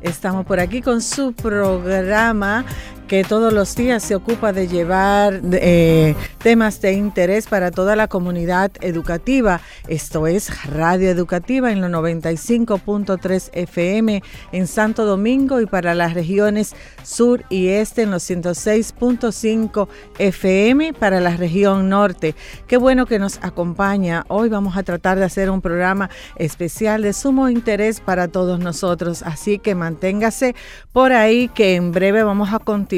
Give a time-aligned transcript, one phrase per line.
[0.00, 2.64] Estamos por aquí con su programa
[3.06, 8.08] que todos los días se ocupa de llevar eh, temas de interés para toda la
[8.08, 9.60] comunidad educativa.
[9.86, 16.74] Esto es Radio Educativa en los 95.3 FM en Santo Domingo y para las regiones
[17.04, 22.34] sur y este en los 106.5 FM para la región norte.
[22.66, 24.24] Qué bueno que nos acompaña.
[24.28, 29.22] Hoy vamos a tratar de hacer un programa especial de sumo interés para todos nosotros.
[29.22, 30.56] Así que manténgase
[30.92, 32.95] por ahí que en breve vamos a continuar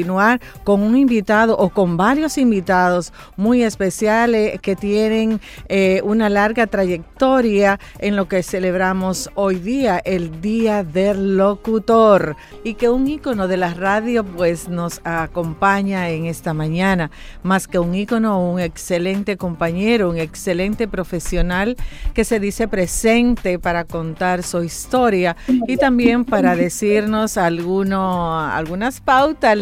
[0.63, 7.79] con un invitado o con varios invitados muy especiales que tienen eh, una larga trayectoria
[7.99, 13.57] en lo que celebramos hoy día, el Día del Locutor, y que un ícono de
[13.57, 17.11] la radio pues nos acompaña en esta mañana,
[17.43, 21.75] más que un ícono, un excelente compañero, un excelente profesional
[22.13, 25.35] que se dice presente para contar su historia
[25.67, 29.57] y también para decirnos alguno, algunas pautas,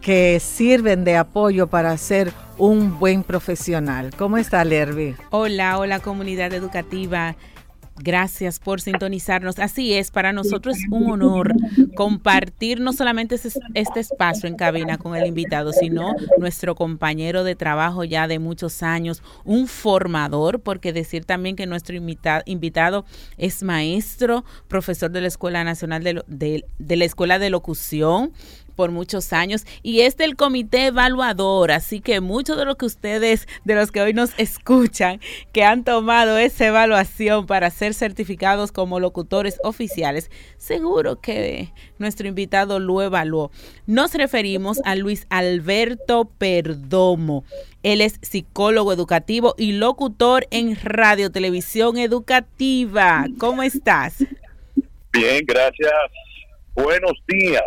[0.00, 4.10] que sirven de apoyo para ser un buen profesional.
[4.16, 5.14] ¿Cómo está Lervi?
[5.30, 7.36] Hola, hola comunidad educativa.
[8.00, 9.58] Gracias por sintonizarnos.
[9.58, 11.52] Así es, para nosotros es un honor
[11.96, 13.34] compartir no solamente
[13.74, 18.84] este espacio en cabina con el invitado, sino nuestro compañero de trabajo ya de muchos
[18.84, 23.04] años, un formador, porque decir también que nuestro invitado
[23.36, 28.32] es maestro, profesor de la Escuela Nacional de la Escuela de Locución,
[28.78, 33.48] por muchos años y es del comité evaluador, así que muchos de los que ustedes,
[33.64, 35.20] de los que hoy nos escuchan,
[35.50, 42.78] que han tomado esa evaluación para ser certificados como locutores oficiales, seguro que nuestro invitado
[42.78, 43.50] lo evaluó.
[43.86, 47.42] Nos referimos a Luis Alberto Perdomo.
[47.82, 53.26] Él es psicólogo educativo y locutor en Radio Televisión Educativa.
[53.38, 54.24] ¿Cómo estás?
[55.12, 55.90] Bien, gracias.
[56.76, 57.64] Buenos días.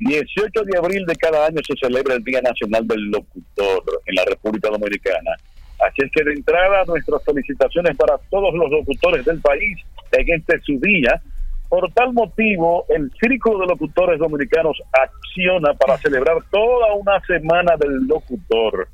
[0.00, 4.24] 18 de abril de cada año se celebra el Día Nacional del Locutor en la
[4.24, 5.32] República Dominicana.
[5.78, 9.78] Así es que de entrada nuestras felicitaciones para todos los locutores del país
[10.12, 11.20] en este su día.
[11.68, 18.06] Por tal motivo, el Círculo de Locutores Dominicanos acciona para celebrar toda una semana del
[18.06, 18.88] locutor.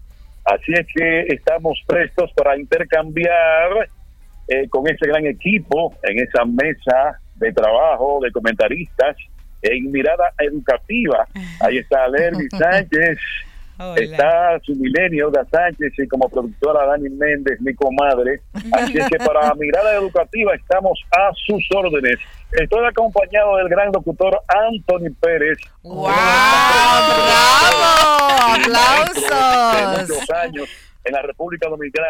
[0.44, 3.88] Así es que estamos prestos para intercambiar
[4.49, 9.17] eh, con ese gran equipo en esa mesa de trabajo de comentaristas
[9.71, 11.27] en mirada educativa.
[11.60, 13.19] Ahí está Lerby Sánchez,
[13.97, 18.41] está su milenio da Sánchez y como productora Dani Méndez, mi comadre.
[18.72, 22.16] Así es que para mirada educativa estamos a sus órdenes.
[22.53, 25.59] Estoy acompañado del gran locutor Anthony Pérez.
[25.82, 26.06] ¡Wow!
[26.06, 26.16] ¡Bravo!
[28.55, 30.09] ¡Aplausos!
[30.09, 30.69] muchos años
[31.05, 32.06] en la República Dominicana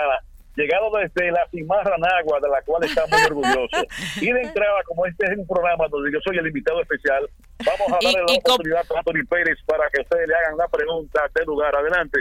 [0.56, 3.86] llegado desde la Cimarra Nagua, de la cual estamos muy orgullosos.
[4.20, 7.28] Y de entrada, como este es un programa donde yo soy el invitado especial,
[7.64, 11.30] vamos a darle la oportunidad a Anthony Pérez para que ustedes le hagan la pregunta
[11.34, 11.76] de lugar.
[11.76, 12.18] Adelante.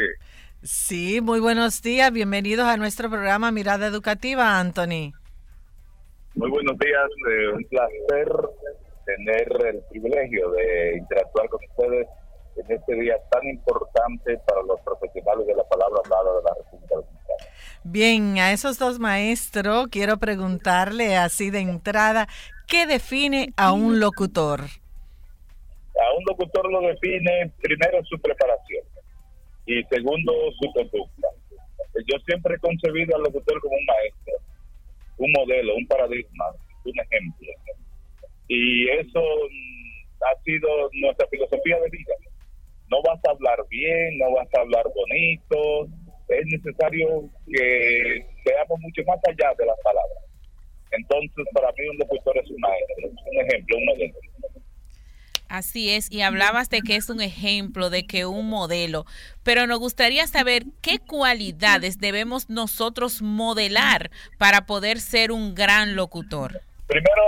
[0.61, 2.11] Sí, muy buenos días.
[2.11, 5.13] Bienvenidos a nuestro programa Mirada Educativa, Anthony.
[6.35, 7.09] Muy buenos días.
[7.29, 8.27] Eh, un placer
[9.05, 12.07] tener el privilegio de interactuar con ustedes
[12.57, 17.14] en este día tan importante para los profesionales de la palabra hablada de la República.
[17.87, 22.27] Bien, a esos dos maestros quiero preguntarle así de entrada,
[22.67, 24.61] ¿qué define a un locutor?
[24.61, 28.83] A un locutor lo define primero su preparación
[29.67, 31.27] y segundo su conducta.
[31.93, 34.33] Yo siempre he concebido al locutor como un maestro,
[35.19, 36.45] un modelo, un paradigma,
[36.85, 37.47] un ejemplo.
[38.47, 42.15] Y eso mm, ha sido nuestra filosofía de vida.
[42.89, 45.87] No vas a hablar bien, no vas a hablar bonito,
[46.27, 50.23] es necesario que veamos mucho más allá de las palabras.
[50.91, 54.13] Entonces, para mí un locutor es un maestro, un ejemplo, un modelo.
[55.47, 59.05] Así es, y hablabas de que es un ejemplo, de que un modelo,
[59.43, 66.61] pero nos gustaría saber qué cualidades debemos nosotros modelar para poder ser un gran locutor.
[66.87, 67.23] Primero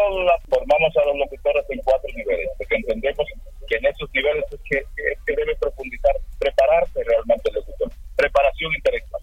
[0.49, 3.27] formamos a los locutores en cuatro niveles, porque entendemos
[3.69, 8.73] que en esos niveles es que, es que debe profundizar, prepararse realmente el locutor preparación
[8.73, 9.21] intelectual,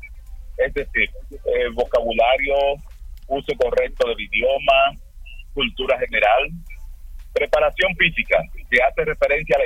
[0.58, 2.54] es decir, eh, vocabulario,
[3.26, 4.96] uso correcto del idioma,
[5.52, 6.48] cultura general,
[7.32, 8.40] preparación física,
[8.70, 9.60] que hace referencia a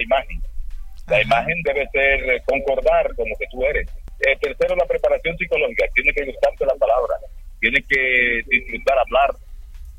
[1.19, 3.89] la imagen, debe ser eh, concordar con lo que tú eres.
[4.21, 5.87] Eh, tercero, la preparación psicológica.
[5.95, 7.15] Tiene que gustarte la palabra,
[7.61, 9.35] tiene que disfrutar hablar,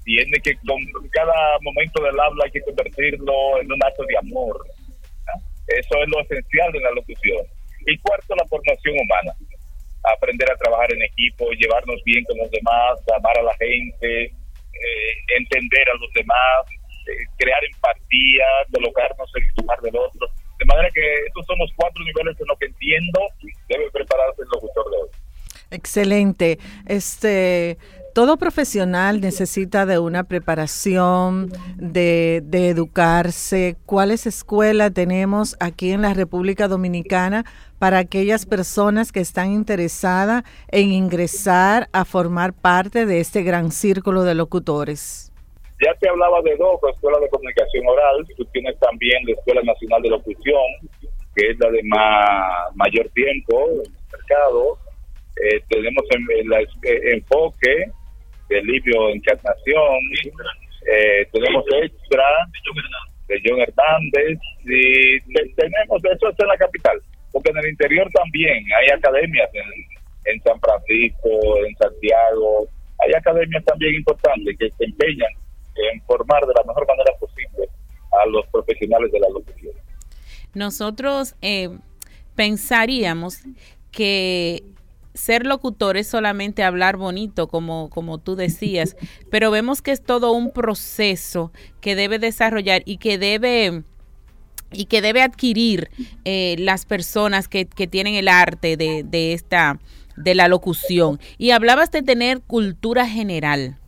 [0.04, 0.80] tiene que con
[1.12, 4.66] cada momento del habla hay que convertirlo en un acto de amor.
[5.68, 7.45] Eso es lo esencial de la locución.
[7.86, 9.33] Y cuarto, la formación humana.
[10.16, 15.12] Aprender a trabajar en equipo, llevarnos bien con los demás, amar a la gente, eh,
[15.38, 16.66] entender a los demás,
[17.10, 20.19] eh, crear empatía, colocarnos en el lugar del otro.
[20.69, 23.19] Manera que estos son los cuatro niveles en lo que entiendo
[23.68, 25.10] debe prepararse el locutor de hoy.
[25.71, 26.60] Excelente.
[26.86, 27.77] Este,
[28.13, 33.77] todo profesional necesita de una preparación, de, de, educarse.
[33.86, 37.45] ¿Cuáles escuelas tenemos aquí en la República Dominicana
[37.80, 44.24] para aquellas personas que están interesadas en ingresar a formar parte de este gran círculo
[44.24, 45.28] de locutores?
[45.79, 49.61] Ya te hablaba de dos, la Escuela de Comunicación Oral, tú tienes también la Escuela
[49.61, 50.67] Nacional de Locución,
[51.35, 51.81] que es la de
[52.75, 54.77] mayor tiempo en el mercado.
[55.41, 57.91] Eh, tenemos el, eh, enfoque
[58.49, 59.99] de Livio Encarnación,
[60.91, 62.25] eh, tenemos Extra
[63.29, 65.21] de John Hernández, y
[65.55, 66.99] tenemos, eso está en la capital,
[67.31, 71.29] porque en el interior también hay academias en, en San Francisco,
[71.65, 72.67] en Santiago,
[72.99, 75.29] hay academias también importantes que se empeñan
[75.75, 77.69] en formar de la mejor manera posible
[78.12, 79.74] a los profesionales de la locución.
[80.54, 81.69] Nosotros eh,
[82.36, 83.42] pensaríamos
[83.92, 84.63] que
[85.13, 88.95] ser locutor es solamente hablar bonito, como, como tú decías,
[89.30, 91.51] pero vemos que es todo un proceso
[91.81, 93.83] que debe desarrollar y que debe
[94.71, 95.89] y que debe adquirir
[96.25, 99.80] eh, las personas que, que, tienen el arte de, de esta
[100.16, 101.19] de la locución.
[101.39, 103.78] Y hablabas de tener cultura general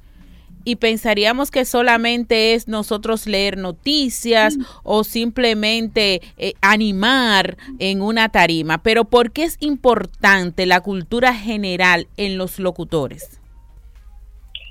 [0.63, 8.81] y pensaríamos que solamente es nosotros leer noticias o simplemente eh, animar en una tarima.
[8.83, 13.39] Pero ¿por qué es importante la cultura general en los locutores?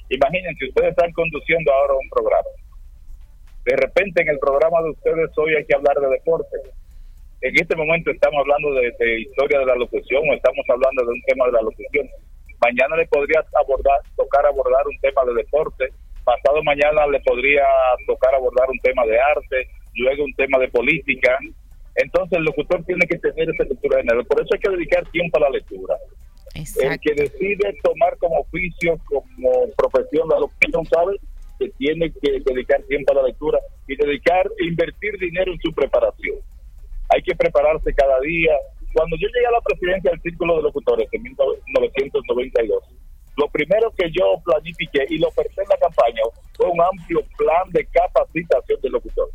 [0.08, 2.50] Imagínense, ustedes están conduciendo ahora un programa.
[3.64, 6.56] De repente en el programa de ustedes hoy hay que hablar de deporte.
[7.42, 11.12] En este momento estamos hablando de, de historia de la locución o estamos hablando de
[11.12, 12.08] un tema de la locución
[12.60, 15.88] Mañana le podría abordar, tocar abordar un tema de deporte,
[16.24, 17.64] pasado mañana le podría
[18.06, 21.38] tocar abordar un tema de arte, luego un tema de política.
[21.96, 24.24] Entonces el locutor tiene que tener esa lectura general.
[24.26, 25.96] Por eso hay que dedicar tiempo a la lectura.
[26.54, 31.16] El que decide tomar como oficio, como profesión la locución, sabe
[31.58, 36.36] que tiene que dedicar tiempo a la lectura y dedicar, invertir dinero en su preparación.
[37.08, 38.52] Hay que prepararse cada día,
[38.92, 42.84] cuando yo llegué a la presidencia del Círculo de Locutores en 1992,
[43.36, 46.22] lo primero que yo planifiqué y lo oferté en la campaña
[46.56, 49.30] fue un amplio plan de capacitación del locutor,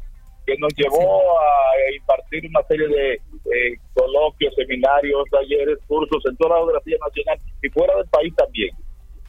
[0.45, 6.65] que nos llevó a impartir una serie de coloquios, seminarios, talleres, cursos en toda la
[6.65, 8.69] geografía nacional y fuera del país también.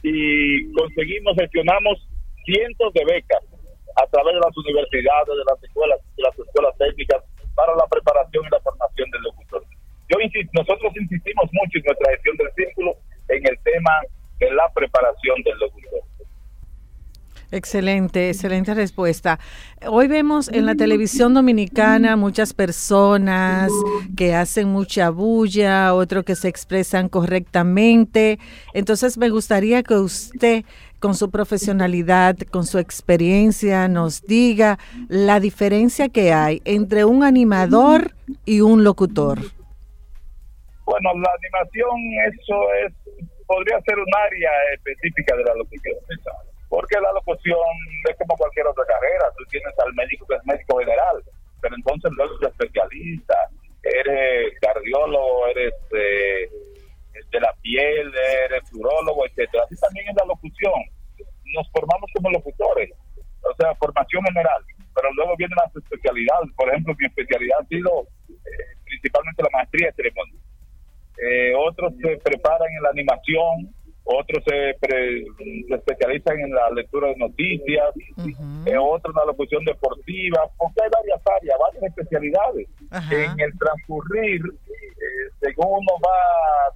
[0.03, 2.07] Y conseguimos, gestionamos
[2.45, 3.43] cientos de becas
[3.95, 7.23] a través de las universidades, de las escuelas, de las escuelas técnicas
[7.55, 9.63] para la preparación y la formación del locutor.
[10.09, 12.95] Yo insisto, nosotros insistimos mucho en nuestra gestión del círculo
[13.29, 13.91] en el tema
[14.39, 16.01] de la preparación del locutor.
[17.49, 19.39] Excelente, excelente respuesta.
[19.87, 23.71] Hoy vemos en la televisión dominicana muchas personas
[24.17, 28.37] que hacen mucha bulla, otros que se expresan correctamente.
[28.73, 30.65] Entonces me gustaría que usted,
[30.99, 34.77] con su profesionalidad, con su experiencia, nos diga
[35.07, 38.13] la diferencia que hay entre un animador
[38.45, 39.39] y un locutor.
[40.87, 41.99] Bueno, la animación,
[42.31, 42.93] eso es,
[43.45, 45.97] podría ser un área específica de la locución,
[46.69, 47.59] porque la locución
[48.09, 51.21] es como cualquier otra carrera, tú tienes al médico que es médico general,
[51.59, 53.35] pero entonces luego eres especialista,
[53.83, 56.47] eres cardiólogo, eres eh,
[57.31, 58.09] de la piel,
[58.47, 59.63] eres urólogo, etcétera.
[59.65, 60.79] Así también es la locución.
[61.53, 62.91] Nos formamos como locutores,
[63.43, 64.63] o sea, formación general,
[64.95, 66.47] pero luego vienen las especialidades.
[66.55, 70.47] Por ejemplo, mi especialidad ha sido eh, principalmente la maestría de ceremonia
[71.17, 74.69] eh, otros se preparan en la animación, otros se,
[75.73, 77.93] especializan en la lectura de noticias,
[78.65, 82.67] eh, otros en la locución deportiva, porque hay varias áreas, varias especialidades.
[83.11, 86.73] En el transcurrir, eh, según uno va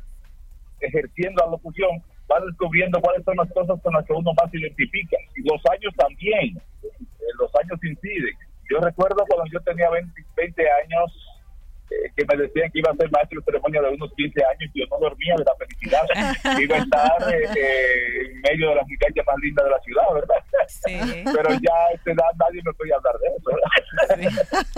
[0.81, 4.57] ejerciendo la locución, va descubriendo cuáles son las cosas con las que uno más se
[4.57, 5.17] identifica.
[5.37, 6.59] Y los años también,
[7.39, 8.35] los años inciden.
[8.69, 11.30] Yo recuerdo cuando yo tenía 20, 20 años, eh,
[12.15, 14.79] que me decían que iba a ser maestro de ceremonia de unos 15 años y
[14.79, 16.05] yo no dormía de la felicidad.
[16.61, 20.13] iba a estar eh, eh, en medio de las muchachas más lindas de la ciudad,
[20.13, 20.41] ¿verdad?
[20.67, 21.23] Sí.
[21.25, 23.51] Pero ya a esta edad nadie me puede hablar de eso.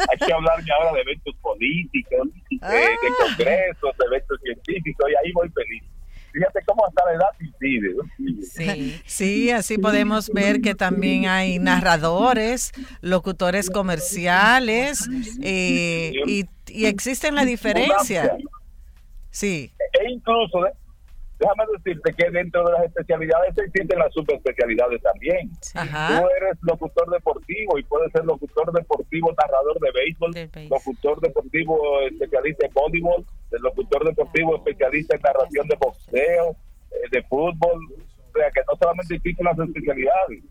[0.09, 2.97] Hay que hablar ya ahora de eventos políticos, de ah.
[3.19, 5.92] congresos, de eventos científicos, y ahí voy feliz.
[6.33, 7.95] Fíjate cómo hasta la edad incide.
[8.43, 12.71] Sí, sí, así podemos ver que también hay narradores,
[13.01, 15.07] locutores comerciales
[15.43, 18.35] eh, y, y existen la diferencia.
[19.29, 19.71] Sí.
[20.01, 20.59] E incluso
[21.39, 25.51] déjame decirte que dentro de las especialidades existen las subespecialidades también.
[25.73, 32.65] Tú eres locutor deportivo y puedes ser locutor deportivo, narrador de béisbol, locutor deportivo especialista
[32.65, 33.25] en voleibol,
[33.61, 36.55] locutor deportivo especialista en narración de boxeo,
[36.91, 37.79] eh, de fútbol.
[38.29, 40.43] O sea, que no solamente existen las especialidades,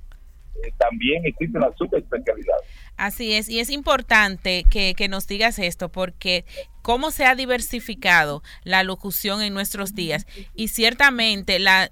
[0.55, 2.57] eh, también existe la subespecialidad.
[2.97, 6.45] Así es, y es importante que, nos digas esto porque
[6.83, 11.91] cómo se ha diversificado la locución en nuestros días y ciertamente las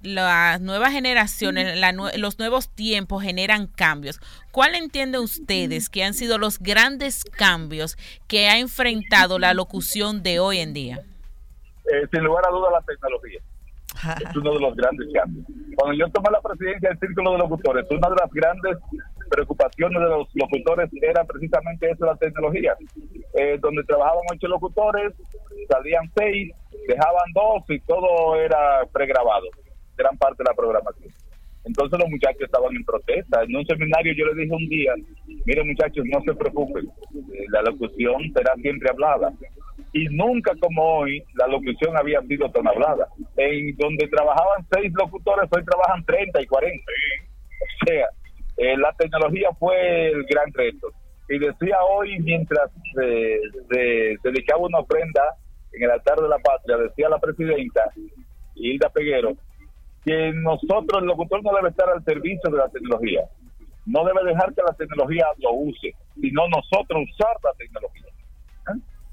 [0.60, 1.80] nuevas generaciones,
[2.16, 4.20] los nuevos tiempos generan cambios.
[4.52, 7.96] ¿Cuál entienden ustedes que han sido los grandes cambios
[8.28, 11.00] que ha enfrentado la locución de hoy en día?
[11.86, 13.40] Eh, sin lugar a dudas la tecnología
[14.00, 15.46] es uno de los grandes cambios.
[15.76, 18.78] Cuando yo tomé la presidencia del Círculo de Locutores, una de las grandes
[19.28, 22.74] preocupaciones de los locutores era precisamente eso, la tecnología.
[23.34, 25.12] Eh, donde trabajaban ocho locutores,
[25.68, 26.52] salían seis,
[26.88, 29.46] dejaban dos y todo era pregrabado,
[29.96, 31.12] gran parte de la programación.
[31.64, 33.42] Entonces los muchachos estaban en protesta.
[33.42, 34.94] En un seminario yo les dije un día,
[35.44, 39.32] miren muchachos, no se preocupen, eh, la locución será siempre hablada
[39.92, 43.08] y nunca como hoy la locución había sido tan hablada.
[43.36, 46.84] En donde trabajaban seis locutores, hoy trabajan 30 y 40.
[47.60, 48.06] O sea,
[48.56, 50.92] eh, la tecnología fue el gran reto.
[51.28, 55.22] Y decía hoy, mientras se dedicaba una ofrenda
[55.72, 57.90] en el altar de la patria, decía la presidenta
[58.54, 59.34] Hilda Peguero,
[60.04, 63.22] que nosotros, el locutor, no debe estar al servicio de la tecnología.
[63.86, 68.09] No debe dejar que la tecnología lo use, sino nosotros usar la tecnología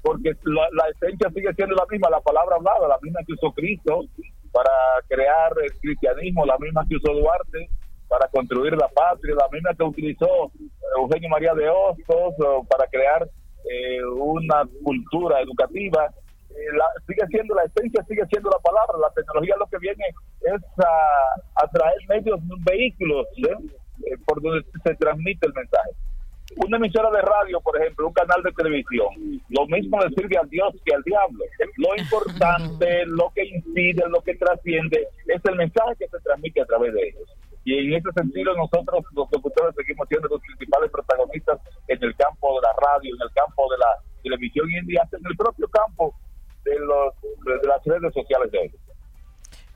[0.02, 4.04] porque la, esencia sigue siendo la misma, la palabra hablada, la misma que usó Cristo
[4.52, 4.70] para
[5.08, 7.68] crear el cristianismo, la misma que usó Duarte
[8.08, 10.50] para construir la patria, la misma que utilizó
[10.96, 12.34] Eugenio María de Hostos
[12.68, 13.28] para crear
[13.70, 16.06] eh, una cultura educativa.
[16.50, 18.96] Eh, sigue siendo la esencia, sigue siendo la palabra.
[18.98, 20.04] La tecnología lo que viene
[20.40, 24.16] es a, a traer medios, vehículos ¿eh?
[24.24, 25.90] por donde se transmite el mensaje
[26.64, 29.08] una emisora de radio, por ejemplo, un canal de televisión,
[29.48, 31.44] lo mismo sirve a Dios que al diablo.
[31.76, 36.66] Lo importante, lo que incide, lo que trasciende, es el mensaje que se transmite a
[36.66, 37.28] través de ellos.
[37.64, 42.60] Y en ese sentido nosotros los locutores seguimos siendo los principales protagonistas en el campo
[42.60, 43.90] de la radio, en el campo de la
[44.22, 46.14] televisión y en el propio campo
[46.64, 48.87] de, los, de las redes sociales de ellos.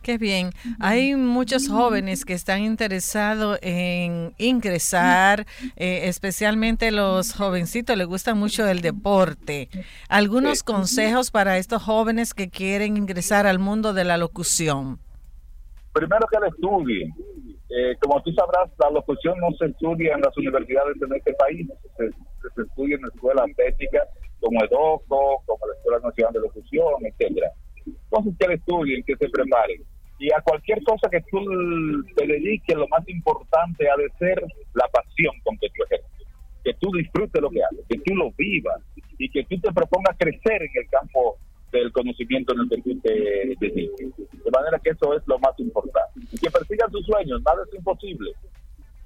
[0.03, 0.51] Qué bien.
[0.81, 8.67] Hay muchos jóvenes que están interesados en ingresar, eh, especialmente los jovencitos, les gusta mucho
[8.67, 9.69] el deporte.
[10.09, 14.99] ¿Algunos consejos para estos jóvenes que quieren ingresar al mundo de la locución?
[15.93, 17.15] Primero que la estudien.
[17.71, 21.69] Eh, como tú sabrás, la locución no se estudia en las universidades en este país,
[21.97, 22.07] se,
[22.61, 24.09] estudia en escuelas técnicas
[24.41, 27.53] como EDOCO, como la Escuela Nacional de Locución, etcétera.
[27.87, 29.83] Entonces que estudien, que se preparen
[30.23, 31.41] y a cualquier cosa que tú
[32.15, 34.41] te dediques, lo más importante ha de ser
[34.73, 36.29] la pasión con que tú ejerces.
[36.63, 38.81] Que tú disfrutes lo que haces, que tú lo vivas
[39.19, 41.39] y que tú te propongas crecer en el campo
[41.73, 43.11] del conocimiento en el que tú te
[43.59, 44.17] dediques.
[44.17, 46.21] De manera que eso es lo más importante.
[46.31, 48.31] Y que persigan sus sueños, nada es imposible.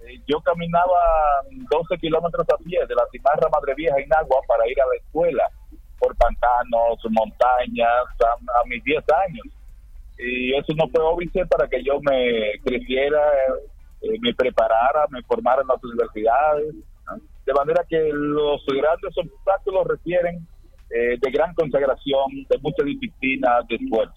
[0.05, 1.01] Eh, yo caminaba
[1.49, 4.97] 12 kilómetros a pie de la Cimarra Madre Vieja en Agua para ir a la
[4.97, 5.49] escuela
[5.99, 9.56] por pantanos, montañas, a, a mis 10 años
[10.19, 13.21] y eso no fue óbice para que yo me creciera,
[14.03, 16.75] eh, me preparara, me formara en las universidades.
[17.45, 20.47] De manera que los grandes obstáculos requieren
[20.91, 24.15] eh, de gran consagración, de mucha disciplina, de esfuerzo.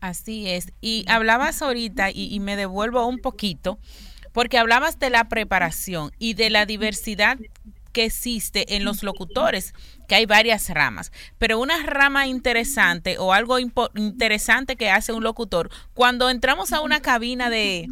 [0.00, 0.72] Así es.
[0.80, 3.78] Y hablabas ahorita, y, y me devuelvo un poquito,
[4.32, 7.38] porque hablabas de la preparación y de la diversidad
[7.92, 9.74] que existe en los locutores
[10.08, 15.70] que hay varias ramas, pero una rama interesante o algo interesante que hace un locutor,
[15.94, 17.88] cuando entramos a una cabina de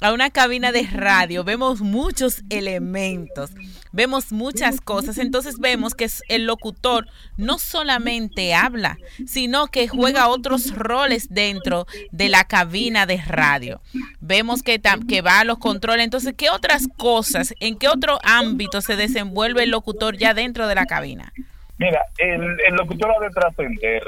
[0.00, 3.52] a una cabina de radio, vemos muchos elementos,
[3.92, 10.74] vemos muchas cosas, entonces vemos que el locutor no solamente habla, sino que juega otros
[10.74, 13.80] roles dentro de la cabina de radio.
[14.20, 18.80] Vemos que, que va a los controles, entonces, ¿qué otras cosas, en qué otro ámbito
[18.80, 21.32] se desenvuelve el locutor ya dentro de la cabina?
[21.80, 24.02] Mira, el, el locutor ha de trascender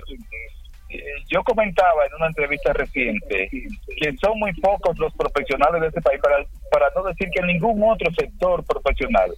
[1.29, 6.21] yo comentaba en una entrevista reciente que son muy pocos los profesionales de este país,
[6.21, 9.33] para, para no decir que ningún otro sector profesional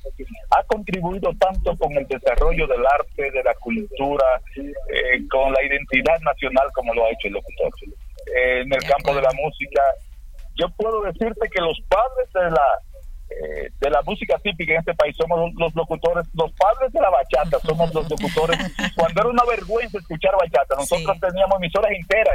[0.50, 6.18] ha contribuido tanto con el desarrollo del arte, de la cultura, eh, con la identidad
[6.20, 7.70] nacional como lo ha hecho el locutor.
[8.34, 9.82] Eh, en el campo de la música,
[10.56, 12.66] yo puedo decirte que los padres de la
[13.30, 17.10] eh, de la música típica en este país somos los locutores, los padres de la
[17.10, 18.58] bachata somos los locutores.
[18.96, 22.34] Cuando era una vergüenza escuchar bachata, nosotros teníamos emisoras enteras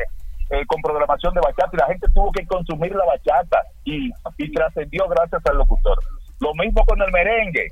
[0.49, 4.51] eh, con programación de bachata y la gente tuvo que consumir la bachata y, y
[4.51, 5.99] trascendió gracias al locutor.
[6.39, 7.67] Lo mismo con el merengue.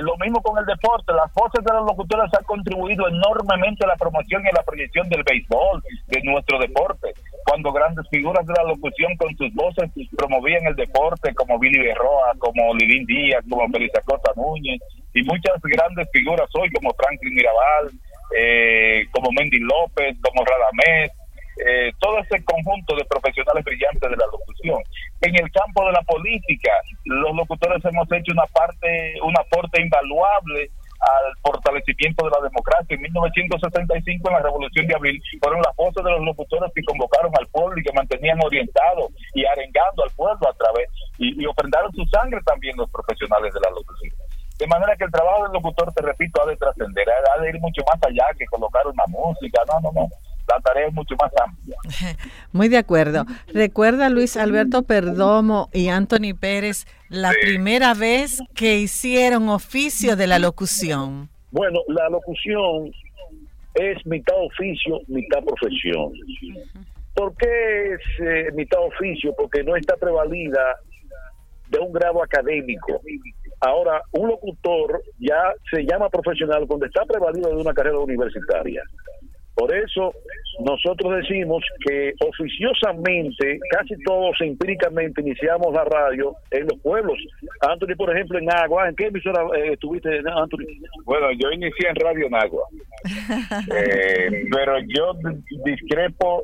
[0.00, 3.96] Lo mismo con el deporte, las voces de los locutores han contribuido enormemente a la
[3.96, 7.12] promoción y a la proyección del béisbol, de nuestro deporte.
[7.44, 12.32] Cuando grandes figuras de la locución con sus voces promovían el deporte, como Billy Berroa,
[12.38, 14.80] como Lidín Díaz, como Feliz Acosta Núñez,
[15.12, 17.90] y muchas grandes figuras hoy, como Franklin Mirabal,
[18.34, 21.12] eh, como Mendy López, como Radamés,
[21.58, 24.80] eh, todo ese conjunto de profesionales brillantes de la locución.
[25.20, 26.72] En el campo de la política,
[27.04, 30.70] los locutores hemos hecho una parte, un aporte invaluable
[31.02, 32.94] al fortalecimiento de la democracia.
[32.94, 37.32] En 1965, en la Revolución de Abril, fueron las voces de los locutores que convocaron
[37.38, 41.92] al pueblo y que mantenían orientado y arengando al pueblo a través, y, y ofrendaron
[41.92, 44.14] su sangre también los profesionales de la locución.
[44.58, 47.58] De manera que el trabajo del locutor, te repito, ha de trascender, ha de ir
[47.58, 50.08] mucho más allá que colocar una música, no, no, no
[50.54, 51.76] la tarea es mucho más amplia.
[52.52, 53.24] Muy de acuerdo.
[53.52, 60.38] Recuerda Luis Alberto Perdomo y Anthony Pérez la primera vez que hicieron oficio de la
[60.38, 61.28] locución.
[61.50, 62.90] Bueno, la locución
[63.74, 66.12] es mitad oficio, mitad profesión.
[67.14, 69.34] ¿Por qué es eh, mitad oficio?
[69.36, 70.78] Porque no está prevalida
[71.68, 73.00] de un grado académico.
[73.60, 78.82] Ahora, un locutor ya se llama profesional cuando está prevalido de una carrera universitaria.
[79.54, 80.12] Por eso
[80.60, 87.18] nosotros decimos que oficiosamente, casi todos empíricamente iniciamos la radio en los pueblos.
[87.60, 90.66] Anthony, por ejemplo, en Agua, ¿en qué emisora eh, estuviste, Anthony?
[91.04, 92.66] Bueno, yo inicié en Radio en Agua,
[93.76, 95.12] eh, pero yo
[95.64, 96.42] discrepo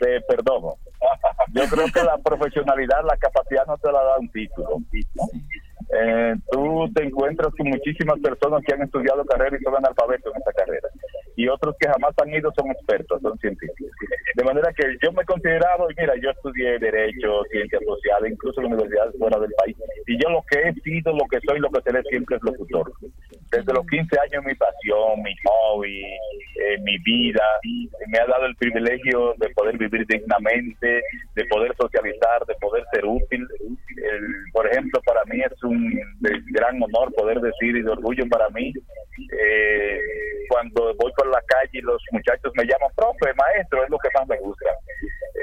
[0.00, 0.74] de perdón.
[1.54, 4.82] Yo creo que la profesionalidad, la capacidad no te la da un título.
[5.90, 10.38] Eh, tú te encuentras con muchísimas personas que han estudiado carrera y son analfabetos en
[10.38, 10.88] esta carrera.
[11.38, 13.92] Y otros que jamás han ido son expertos, son científicos.
[14.34, 18.60] De manera que yo me he considerado, y mira, yo estudié Derecho, Ciencias Sociales, incluso
[18.60, 19.76] en universidades fuera del país.
[20.08, 22.92] Y yo lo que he sido, lo que soy, lo que seré siempre es locutor.
[23.52, 27.44] Desde los 15 años mi pasión, mi hobby, eh, mi vida,
[28.08, 31.02] me ha dado el privilegio de poder vivir dignamente,
[31.36, 33.46] de poder socializar, de poder ser útil.
[34.52, 36.00] Por ejemplo, para mí es un
[36.52, 38.72] gran honor poder decir y de orgullo para mí
[39.32, 40.00] eh,
[40.48, 44.08] cuando voy por la calle y los muchachos me llaman profe, maestro, es lo que
[44.14, 44.70] más me gusta.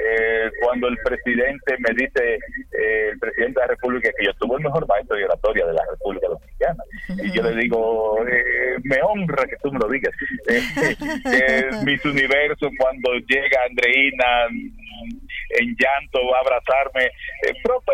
[0.08, 4.56] Eh, cuando el presidente me dice, eh, el presidente de la República, que yo tuve
[4.56, 8.18] el mejor maestro de oratoria de la República Dominicana, y yo le digo,
[8.82, 10.12] me honra que tú me lo digas.
[11.84, 14.46] mis universos, cuando llega Andreina
[15.50, 17.10] en llanto a abrazarme,
[17.62, 17.92] profe,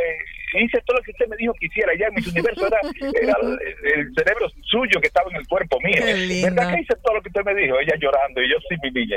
[0.60, 1.92] hice todo lo que usted me dijo que hiciera.
[1.98, 6.02] Ya en mi universo era, el, cerebro suyo que estaba en el cuerpo mío.
[6.02, 7.78] ¿Verdad que hice todo lo que usted me dijo?
[7.80, 9.16] Ella llorando y yo sí, mi niña.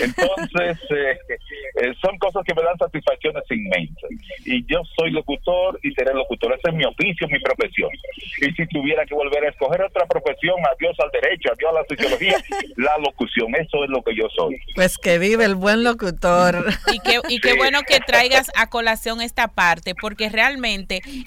[0.00, 1.18] Entonces, eh,
[1.82, 4.10] eh, son cosas que me dan satisfacciones inmensas.
[4.44, 6.52] Y yo soy locutor y seré locutor.
[6.52, 7.90] Ese es mi oficio, mi profesión.
[8.40, 11.84] Y si tuviera que volver a escoger otra profesión, adiós al derecho, adiós a la
[11.88, 12.36] sociología,
[12.76, 13.54] la locución.
[13.54, 14.58] Eso es lo que yo soy.
[14.74, 16.64] Pues que vive el buen locutor.
[16.92, 20.55] Y qué, y qué bueno que traigas a colación esta parte, porque realmente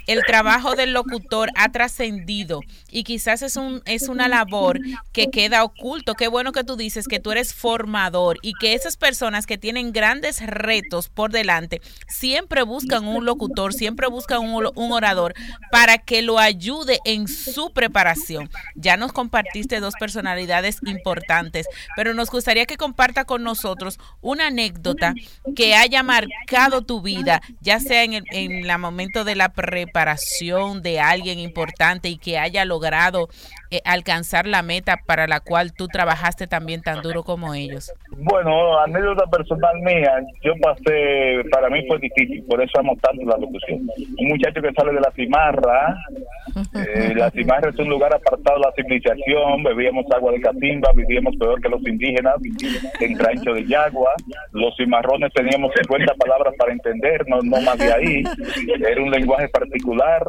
[0.08, 4.80] el trabajo del locutor ha trascendido y quizás es, un, es una labor
[5.12, 6.16] que queda oculto.
[6.16, 9.92] Qué bueno que tú dices que tú eres formador y que esas personas que tienen
[9.92, 15.34] grandes retos por delante siempre buscan un locutor, siempre buscan un, un orador
[15.72, 18.50] para que lo ayude en su preparación.
[18.76, 25.14] Ya nos compartiste dos personalidades importantes, pero nos gustaría que comparta con nosotros una anécdota
[25.56, 30.82] que haya marcado tu vida, ya sea en el en la momento de la preparación
[30.82, 33.30] de alguien importante y que haya logrado
[33.72, 37.94] eh, alcanzar la meta para la cual tú trabajaste también tan duro como ellos?
[38.18, 40.12] Bueno, anécdota personal mía,
[40.44, 43.88] yo pasé, para mí fue difícil, por eso amo tanto la locución.
[44.18, 45.96] Un muchacho que sale de la cimarra,
[46.76, 51.36] eh, la cimarra es un lugar apartado de la civilización, bebíamos agua de catimba, vivíamos
[51.38, 52.36] peor que los indígenas
[53.00, 54.14] en rancho de Yagua,
[54.52, 58.24] los cimarrones teníamos 50 palabras para entender, no, no más de ahí,
[58.86, 60.28] era un lenguaje particular,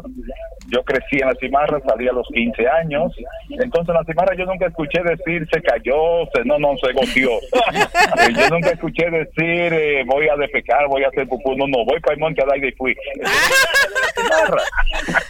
[0.71, 3.13] yo crecí en la cimarra, salí a los 15 años.
[3.49, 7.39] Entonces, en la cimarra yo nunca escuché decir se cayó, se, no, no, se goteó.
[8.39, 11.55] yo nunca escuché decir eh, voy a defecar, voy a hacer pupú.
[11.57, 12.95] No, no, voy para el monte al aire y fui.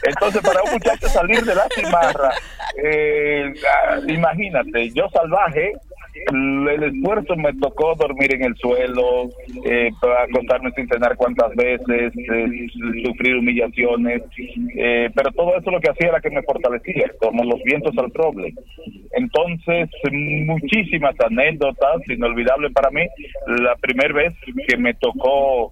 [0.03, 2.31] Entonces, para un muchacho salir de la cimarra,
[2.83, 5.73] eh, ah, imagínate, yo salvaje,
[6.29, 9.29] el esfuerzo me tocó dormir en el suelo,
[9.65, 9.89] eh,
[10.29, 12.67] acostarme sin cenar cuantas veces, eh,
[13.03, 14.23] sufrir humillaciones,
[14.77, 18.11] eh, pero todo eso lo que hacía era que me fortalecía, como los vientos al
[18.13, 18.53] roble.
[19.13, 23.01] Entonces, muchísimas anécdotas, inolvidables para mí.
[23.47, 24.33] La primera vez
[24.67, 25.71] que me tocó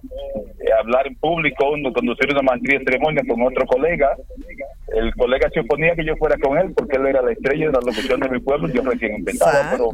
[0.60, 4.14] eh, hablar en público, conducir una maestría de ceremonia con otro colega,
[4.94, 7.72] el colega se oponía que yo fuera con él porque él era la estrella de
[7.72, 9.90] la locución de mi pueblo, yo recién empezaba, pero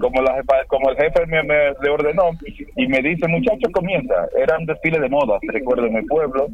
[0.00, 2.30] como, la como el jefe me, le ordenó
[2.76, 4.14] y me dice, muchachos, comienza.
[4.36, 6.48] Era un desfile de moda, recuerdo, en mi pueblo,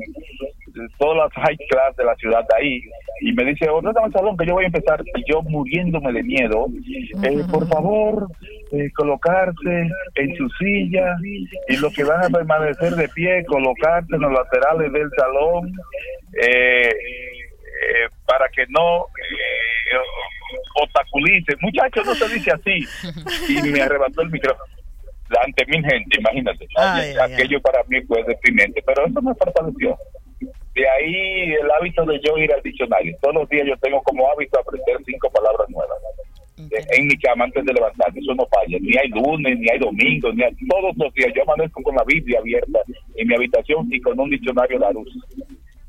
[0.98, 2.80] todas las high class de la ciudad de ahí,
[3.20, 6.22] y me dice, oh, el salón que yo voy a empezar, y yo muriéndome de
[6.22, 6.66] miedo,
[7.22, 8.28] eh, por favor,
[8.72, 11.16] eh, colocarse en su silla,
[11.68, 15.72] y los que van a permanecer de pie, colocarse en los laterales del salón,
[16.40, 16.90] eh,
[18.26, 19.06] para que no
[20.74, 21.54] obstaculice.
[21.60, 22.86] Muchachos, no se dice así.
[23.48, 24.78] Y me arrebató el micrófono
[25.44, 26.66] ante mil gente, imagínate.
[27.20, 29.96] Aquello para mí fue deprimente, pero eso me fortaleció.
[30.74, 33.16] De ahí el hábito de yo ir al diccionario.
[33.20, 35.98] Todos los días yo tengo como hábito aprender cinco palabras nuevas.
[36.56, 38.78] En mi cama antes de levantarme, eso no falla.
[38.80, 41.32] Ni hay lunes, ni hay domingo, ni hay, todos los días.
[41.34, 42.80] Yo amanezco con la Biblia abierta
[43.16, 45.08] en mi habitación y con un diccionario de la luz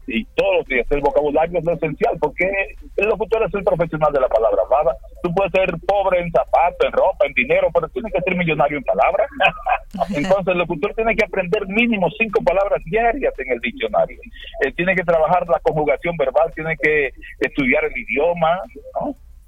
[0.09, 2.49] y todos los días el vocabulario es lo esencial porque
[2.97, 4.97] el locutor es el profesional de la palabra ¿verdad?
[5.21, 8.77] tú puedes ser pobre en zapatos en ropa en dinero pero tienes que ser millonario
[8.77, 9.29] en palabras
[10.15, 14.19] entonces el locutor tiene que aprender mínimo cinco palabras diarias en el diccionario.
[14.61, 18.61] Él tiene que trabajar la conjugación verbal tiene que estudiar el idioma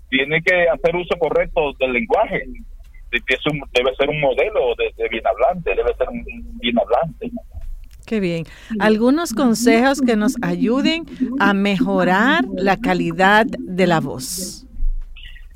[0.10, 2.44] tiene que hacer uso correcto del lenguaje.
[3.12, 6.24] Debe ser un modelo de, de bien hablante debe ser un
[6.60, 7.32] bien hablante
[8.12, 8.44] Qué bien.
[8.82, 11.06] Algunos consejos que nos ayuden
[11.40, 14.68] a mejorar la calidad de la voz.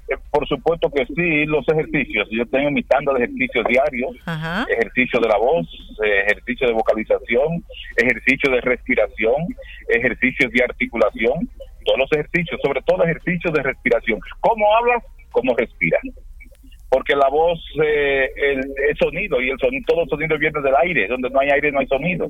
[0.08, 2.30] Eh, por supuesto que sí, los ejercicios.
[2.32, 4.16] Yo tengo mi tanda de ejercicios diarios,
[4.70, 5.68] ejercicio de la voz,
[6.02, 7.62] eh, ejercicio de vocalización,
[7.98, 9.36] ejercicio de respiración,
[9.90, 11.50] ejercicios de articulación,
[11.84, 14.22] todos los ejercicios, sobre todo ejercicios de respiración.
[14.40, 15.04] ¿Cómo hablas?
[15.32, 16.04] ¿Cómo respiras?
[16.90, 18.30] Porque la voz eh,
[18.90, 21.80] es sonido y el sonido, todo sonido viene del aire, donde no hay aire no
[21.80, 22.28] hay sonido.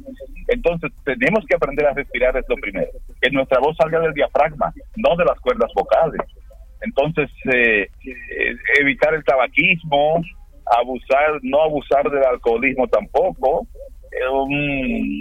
[0.47, 2.89] Entonces tenemos que aprender a respirar, es lo primero,
[3.21, 6.21] que nuestra voz salga del diafragma, no de las cuerdas vocales.
[6.81, 10.21] Entonces, eh, eh, evitar el tabaquismo,
[10.77, 13.67] abusar, no abusar del alcoholismo tampoco,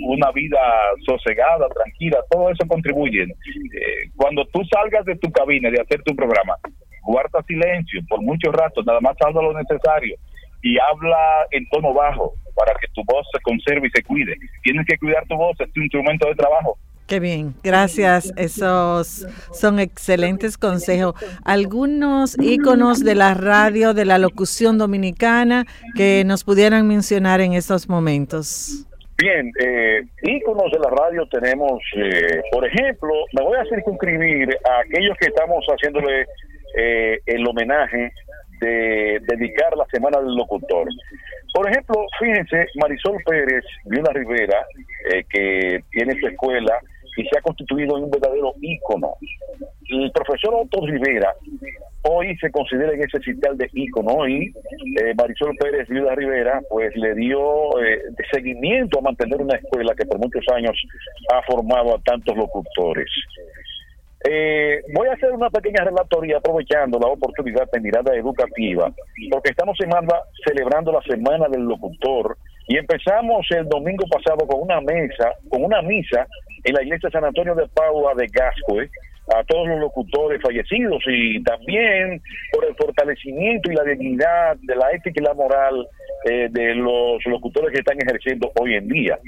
[0.06, 0.60] una vida
[1.04, 3.26] sosegada, tranquila, todo eso contribuye.
[4.14, 6.56] cuando tú salgas de tu cabina de hacer tu programa,
[7.04, 10.16] guarda silencio por mucho rato, nada más habla lo necesario
[10.62, 14.36] y habla en tono bajo para que tu voz se conserve y se cuide.
[14.62, 16.78] Tienes que cuidar tu voz, es tu instrumento de trabajo.
[17.06, 18.32] Qué bien, gracias.
[18.36, 21.14] Esos son excelentes consejos.
[21.44, 27.90] Algunos íconos de la radio, de la locución dominicana que nos pudieran mencionar en estos
[27.90, 28.86] momentos.
[29.18, 34.80] Bien, eh, íconos de la radio tenemos, eh, por ejemplo, me voy a circunscribir a
[34.80, 36.26] aquellos que estamos haciéndole
[36.76, 38.12] eh, el homenaje
[38.60, 40.88] de dedicar la Semana del Locutor.
[41.52, 44.66] Por ejemplo, fíjense, Marisol Pérez, Viuna Rivera,
[45.12, 46.78] eh, que tiene su escuela
[47.16, 49.14] y se ha constituido en un verdadero ícono.
[49.88, 51.32] El profesor Otto Rivera
[52.06, 54.52] hoy se considera en ese sitio de ícono y
[55.00, 60.04] eh, Marisol Pérez Viuda Rivera pues le dio eh, seguimiento a mantener una escuela que
[60.04, 60.76] por muchos años
[61.32, 63.10] ha formado a tantos locutores.
[64.26, 68.90] Eh, voy a hacer una pequeña relatoría aprovechando la oportunidad de mirada educativa,
[69.30, 70.14] porque estamos semana,
[70.46, 75.82] celebrando la Semana del Locutor y empezamos el domingo pasado con una mesa, con una
[75.82, 76.26] misa
[76.64, 78.88] en la iglesia San Antonio de Paua de Gascue
[79.34, 82.20] a todos los locutores fallecidos y también
[82.52, 85.86] por el fortalecimiento y la dignidad de la ética y la moral
[86.30, 89.18] eh, de los locutores que están ejerciendo hoy en día.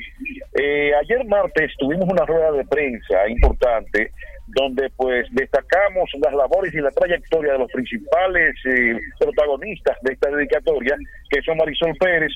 [0.58, 4.12] Eh, ayer martes tuvimos una rueda de prensa importante
[4.46, 10.30] donde pues destacamos las labores y la trayectoria de los principales eh, protagonistas de esta
[10.30, 10.96] dedicatoria,
[11.30, 12.32] que son Marisol Pérez,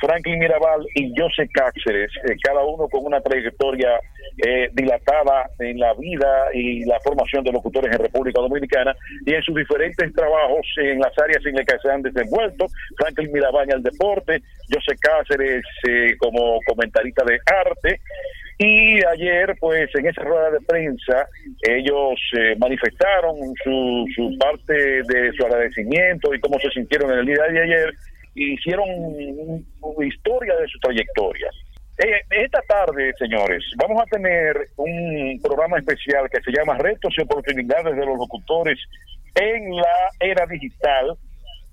[0.00, 3.98] Franklin Mirabal y José Cáceres, eh, cada uno con una trayectoria
[4.44, 9.42] eh, dilatada en la vida y la formación de locutores en República Dominicana y en
[9.42, 12.66] sus diferentes trabajos en las áreas en las que se han desenvuelto.
[12.98, 15.64] Franklin Mirabal al deporte, José Cáceres
[16.18, 18.00] como comentarista de arte
[18.58, 21.28] Y ayer, pues en esa rueda de prensa,
[21.68, 27.26] ellos eh, manifestaron su, su parte de su agradecimiento y cómo se sintieron en el
[27.26, 27.94] día de ayer,
[28.34, 28.88] y hicieron
[30.04, 31.50] historia de su trayectoria.
[31.98, 37.22] Eh, esta tarde, señores, vamos a tener un programa especial que se llama Retos y
[37.22, 38.78] Oportunidades de los Locutores
[39.34, 41.16] en la Era Digital.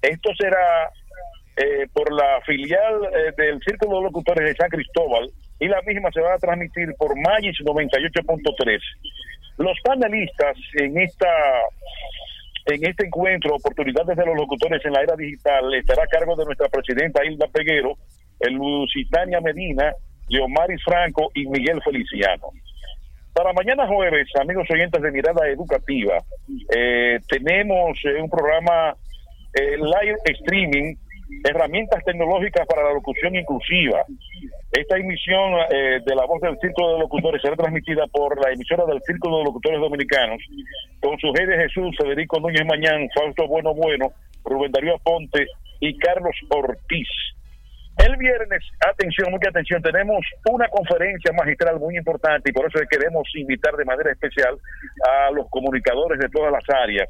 [0.02, 0.90] Esto será
[1.58, 3.02] eh, por la filial
[3.38, 7.16] del Círculo de Locutores de San Cristóbal, y la misma se va a transmitir por
[7.16, 8.80] Magis 98.3.
[9.58, 11.28] Los panelistas en esta
[12.66, 16.46] en este encuentro, oportunidades de los locutores en la era digital, estará a cargo de
[16.46, 17.98] nuestra presidenta Hilda Peguero,
[18.40, 18.58] el
[19.42, 19.94] Medina,
[20.30, 22.48] Leomaris Franco y Miguel Feliciano.
[23.34, 26.20] Para mañana jueves, amigos oyentes de Mirada Educativa,
[26.74, 28.96] eh, tenemos eh, un programa
[29.54, 30.96] eh, live streaming
[31.44, 34.04] herramientas tecnológicas para la locución inclusiva.
[34.74, 38.86] Esta emisión eh, de la voz del Círculo de Locutores será transmitida por la emisora
[38.86, 40.42] del Círculo de Locutores Dominicanos,
[41.00, 44.12] con su jefe Jesús, Federico Núñez Mañán, Fausto Bueno Bueno,
[44.44, 45.46] Rubén Darío Aponte
[45.80, 47.08] y Carlos Ortiz.
[48.04, 53.30] El viernes, atención, mucha atención, tenemos una conferencia magistral muy importante y por eso queremos
[53.36, 54.58] invitar de manera especial
[55.08, 57.08] a los comunicadores de todas las áreas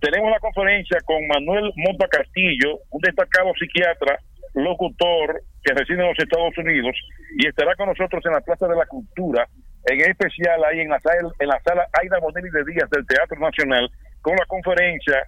[0.00, 4.18] tenemos la conferencia con Manuel Monta Castillo, un destacado psiquiatra,
[4.54, 6.96] locutor que reside en los Estados Unidos
[7.38, 9.48] y estará con nosotros en la Plaza de la Cultura,
[9.86, 13.38] en especial ahí en la sala, en la sala Aida Bonelli de Díaz del Teatro
[13.38, 15.22] Nacional, con la conferencia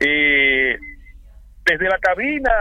[0.00, 0.76] eh,
[1.64, 2.52] desde la cabina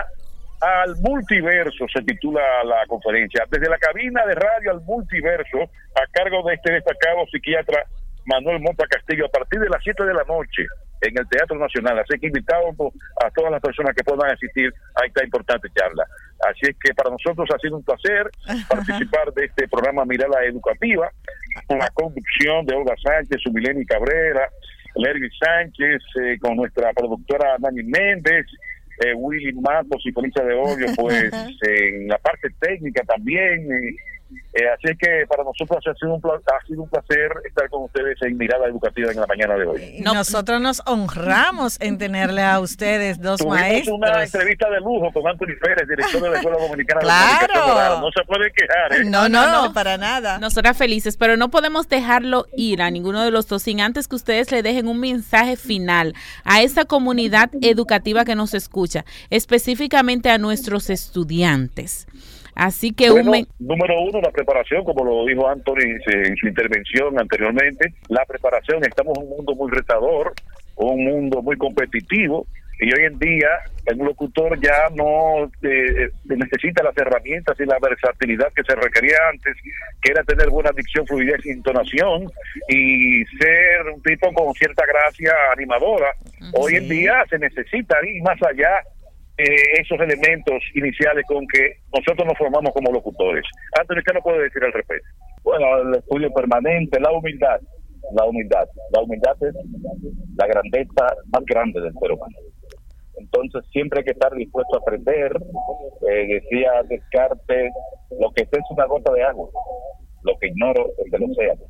[0.61, 6.47] al multiverso, se titula la conferencia, desde la cabina de radio al multiverso, a cargo
[6.47, 7.85] de este destacado psiquiatra
[8.25, 10.65] Manuel Monta Castillo, a partir de las 7 de la noche
[11.01, 11.99] en el Teatro Nacional.
[11.99, 12.75] Así que invitamos
[13.23, 16.05] a todas las personas que puedan asistir a esta importante charla.
[16.49, 18.29] Así es que para nosotros ha sido un placer
[18.67, 21.09] participar de este programa Mirada Educativa,
[21.67, 24.49] con la conducción de Olga Sánchez, Subileni Cabrera,
[24.95, 28.45] Lerby Sánchez, eh, con nuestra productora Dani Méndez,
[29.03, 33.71] eh, Willy Matos y Felicia de Odio, pues en la parte técnica también.
[33.71, 33.95] Eh,
[34.53, 38.17] eh, así que para nosotros ha sido, un, ha sido un placer estar con ustedes
[38.21, 39.99] en Mirada Educativa en la mañana de hoy.
[40.01, 43.97] Nosotros nos honramos en tenerle a ustedes dos Tuvimos maestros.
[43.97, 47.99] una entrevista de lujo con Anthony Pérez, director de la Escuela Dominicana claro.
[47.99, 48.93] No se puede quejar.
[48.93, 49.05] ¿eh?
[49.05, 50.39] No, no, no, para nada.
[50.39, 54.15] Nosotras felices, pero no podemos dejarlo ir a ninguno de los dos sin antes que
[54.15, 60.37] ustedes le dejen un mensaje final a esa comunidad educativa que nos escucha, específicamente a
[60.37, 62.07] nuestros estudiantes.
[62.55, 63.09] Así que
[63.59, 69.17] Número uno, la preparación, como lo dijo Anthony en su intervención anteriormente, la preparación, estamos
[69.17, 70.33] en un mundo muy retador,
[70.77, 72.47] un mundo muy competitivo,
[72.79, 73.47] y hoy en día
[73.85, 79.55] el locutor ya no eh, necesita las herramientas y la versatilidad que se requería antes,
[80.01, 82.29] que era tener buena dicción, fluidez y entonación
[82.67, 86.13] y ser un tipo con cierta gracia animadora.
[86.53, 88.81] Hoy en día se necesita ir más allá
[89.37, 93.43] eh, esos elementos iniciales con que nosotros nos formamos como locutores.
[93.79, 95.07] Antonio, ¿qué nos puede decir al respecto?
[95.43, 97.59] Bueno, el estudio permanente, la humildad,
[98.13, 98.67] la humildad.
[98.91, 99.55] La humildad es
[100.37, 102.35] la grandeza más grande del ser humano.
[103.17, 105.31] Entonces siempre hay que estar dispuesto a aprender.
[106.09, 107.73] Eh, decía Descartes,
[108.19, 109.49] lo que es una gota de agua,
[110.25, 111.61] lo que ignoro es del océano.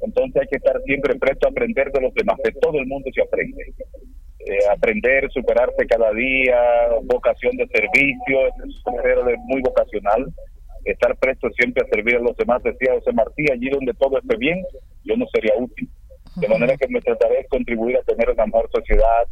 [0.00, 3.10] Entonces hay que estar siempre presto a aprender de los demás, de todo el mundo
[3.14, 3.74] se aprende.
[4.40, 6.58] Eh, aprender, superarse cada día,
[7.04, 10.32] vocación de servicio, es un muy vocacional,
[10.84, 14.36] estar presto siempre a servir a los demás, decía José Martí, allí donde todo esté
[14.38, 14.64] bien,
[15.04, 15.88] yo no sería útil.
[16.36, 19.28] De manera que me trataré de contribuir a tener una mejor sociedad,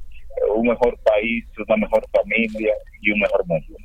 [0.54, 3.76] un mejor país, una mejor familia y un mejor mundo.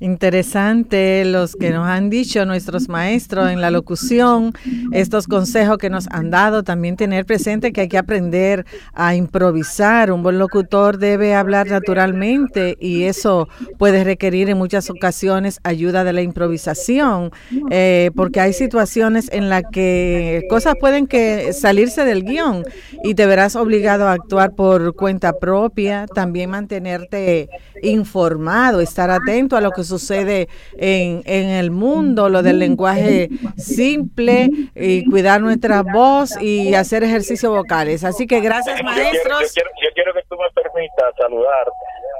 [0.00, 4.54] Interesante los que nos han dicho nuestros maestros en la locución,
[4.92, 10.10] estos consejos que nos han dado, también tener presente que hay que aprender a improvisar.
[10.10, 13.46] Un buen locutor debe hablar naturalmente y eso
[13.78, 17.30] puede requerir en muchas ocasiones ayuda de la improvisación,
[17.70, 22.64] eh, porque hay situaciones en las que cosas pueden que salirse del guion
[23.04, 27.50] y te verás obligado a actuar por cuenta propia, también mantenerte
[27.82, 30.48] informado, estar atento a lo que sucede
[30.78, 37.52] en, en el mundo, lo del lenguaje simple y cuidar nuestra voz y hacer ejercicios
[37.52, 38.04] vocales.
[38.04, 39.54] Así que gracias, maestros.
[39.54, 41.66] Yo quiero, que tú me permitas saludar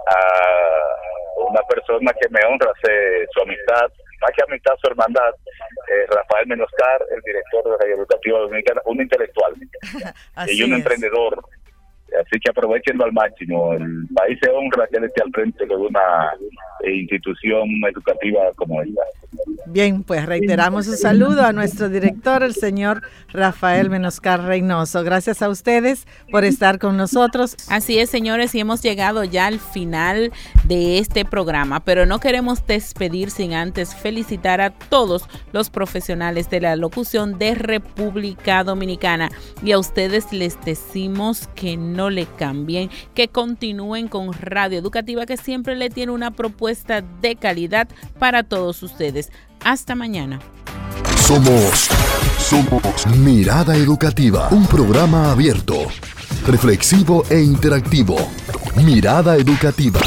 [0.06, 5.33] a una persona que me honra su amistad, más que amistad, su hermandad,
[5.88, 9.54] eh, Rafael Menoscar, el director de Radio Educativa Dominicana, un intelectual
[10.46, 11.42] y un emprendedor
[12.18, 13.75] Así que aprovechenlo al máximo.
[13.75, 16.33] El país se honra que él esté al frente de una
[16.85, 19.03] institución educativa como esta.
[19.66, 25.05] Bien, pues reiteramos un saludo a nuestro director, el señor Rafael Menoscar Reynoso.
[25.05, 27.57] Gracias a ustedes por estar con nosotros.
[27.68, 30.33] Así es, señores, y hemos llegado ya al final
[30.64, 36.61] de este programa, pero no queremos despedir sin antes felicitar a todos los profesionales de
[36.61, 39.31] la locución de República Dominicana.
[39.62, 45.37] Y a ustedes les decimos que no le cambien, que continúen con Radio Educativa, que
[45.37, 49.30] siempre le tiene una propuesta de calidad para todos ustedes.
[49.64, 50.40] Hasta mañana.
[51.27, 51.88] Somos,
[52.38, 55.75] somos Mirada Educativa, un programa abierto,
[56.46, 58.16] reflexivo e interactivo.
[58.85, 60.01] Mirada Educativa.